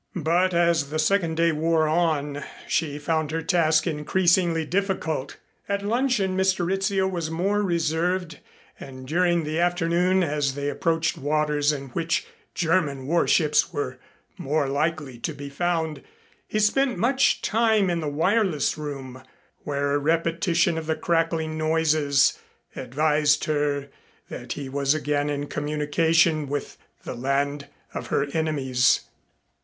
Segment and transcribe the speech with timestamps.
[0.15, 5.37] But as the second day wore on she found her task increasingly difficult.
[5.69, 6.65] At luncheon Mr.
[6.65, 8.39] Rizzio was more reserved
[8.79, 12.25] and during the afternoon as they approached waters in which
[12.55, 13.99] German warships were
[14.39, 16.01] more likely to be found
[16.47, 19.21] he spent much time in the wireless room,
[19.59, 22.39] where a repetition of the crackling noises
[22.75, 23.89] advised her
[24.29, 29.01] that he was again in communication with the land of her enemies.